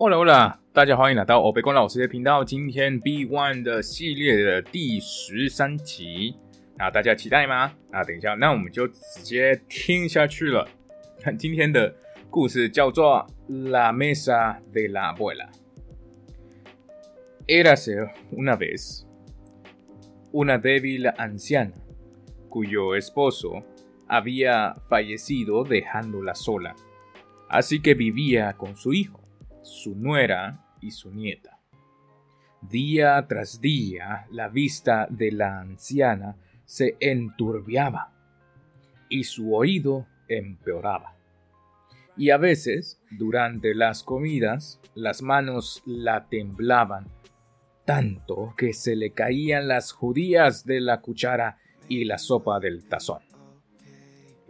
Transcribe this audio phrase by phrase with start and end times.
[0.00, 2.42] Hola Hola，大家欢迎来到欧贝光老师的频道。
[2.44, 6.34] 今天 B One 的系列的第十三集，
[6.76, 7.72] 那大家期待吗？
[7.90, 10.66] 那等一下，那我们就直接听下去了。
[11.20, 11.94] 看今天的
[12.30, 13.26] 故事叫做《
[13.70, 19.06] La Mesa de la Abuela》。Érase una vez
[20.32, 21.72] una débil anciana
[22.48, 23.62] cuyo esposo
[24.08, 26.74] había fallecido dejándola sola,
[27.48, 29.19] así que vivía con su hijo
[29.61, 31.59] su nuera y su nieta.
[32.61, 38.13] Día tras día la vista de la anciana se enturbiaba
[39.09, 41.15] y su oído empeoraba.
[42.17, 47.07] Y a veces, durante las comidas, las manos la temblaban
[47.85, 51.57] tanto que se le caían las judías de la cuchara
[51.89, 53.21] y la sopa del tazón.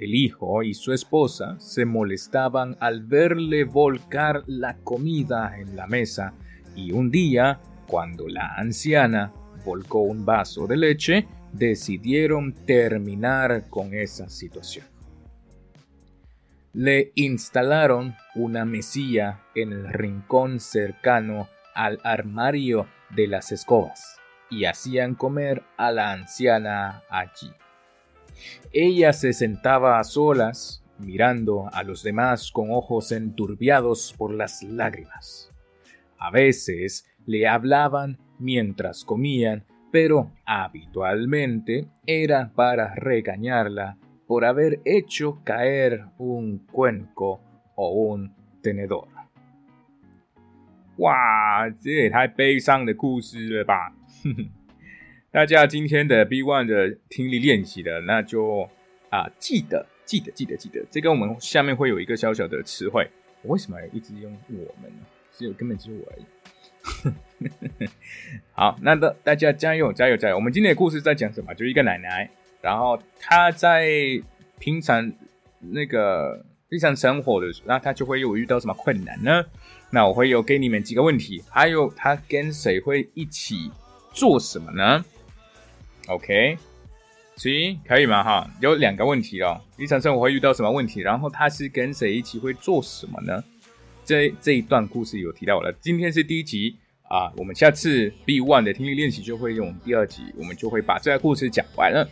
[0.00, 6.32] El hijo y su esposa se molestaban al verle volcar la comida en la mesa
[6.74, 9.30] y un día, cuando la anciana
[9.62, 14.86] volcó un vaso de leche, decidieron terminar con esa situación.
[16.72, 24.16] Le instalaron una mesilla en el rincón cercano al armario de las escobas
[24.48, 27.52] y hacían comer a la anciana allí.
[28.71, 35.51] Ella se sentaba a solas, mirando a los demás con ojos enturbiados por las lágrimas.
[36.17, 46.05] A veces le hablaban mientras comían, pero habitualmente era para regañarla por haber hecho caer
[46.17, 47.39] un cuenco
[47.75, 49.07] o un tenedor.
[50.97, 53.93] 哇，这也太悲伤的故事了吧！
[55.32, 58.68] 大家今天的 B One 的听力练习的，那就
[59.10, 63.08] 啊记得记得记得记得，这个我们下面会有一个小小的词汇。
[63.42, 65.06] 我为什么一直用我们呢？
[65.30, 67.86] 只有根本只有我而已。
[68.50, 70.34] 好，那的大家加油加油加油！
[70.34, 71.54] 我们今天的故事在讲什么？
[71.54, 72.28] 就一个奶奶，
[72.60, 73.88] 然后她在
[74.58, 75.12] 平常
[75.60, 79.44] 那个日常生活的，那她就会有遇到什么困难呢？
[79.90, 83.70] 那我会有给你们几个问题，还有她跟谁会一起
[84.12, 85.04] 做什么呢
[86.10, 86.58] ？OK，
[87.36, 88.22] 行可以吗？
[88.22, 89.60] 哈，有两个问题哦。
[89.76, 91.00] 日常生活会遇到什么问题？
[91.00, 93.42] 然后他是跟谁一起会做什么呢？
[94.04, 95.72] 这这一段故事有提到了。
[95.80, 102.04] 今天是第一集啊，我们下次 B One 的听力练习就会用第二集，我们就会把这个故事讲完了。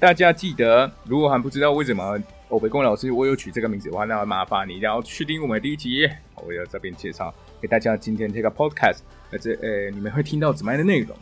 [0.00, 6.08] 大家记得，如果还不知道为什么欧北宫老师我有取这个名字的话，那麻烦你一定要去听我们第一集。
[6.34, 8.98] 我要这边介绍给大家今天这个 Podcast，
[9.30, 11.16] 呃，这呃，你们会听到怎么样的内容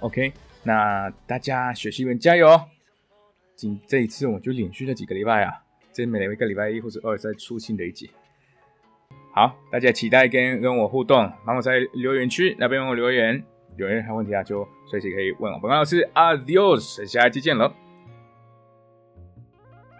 [0.00, 0.32] ？OK。
[0.68, 2.60] 那大家学习们加油！
[3.56, 5.62] 今这一次我就连续了几个礼拜啊，
[5.94, 8.10] 这每一个礼拜一或者二再出新的一集。
[9.32, 13.42] 好，大家期待跟跟我互动，帮我在留言区那边帮我留言，
[13.78, 15.58] 有任何问题啊就随时可以问我。
[15.58, 17.74] 本老师，Adios，下期见了。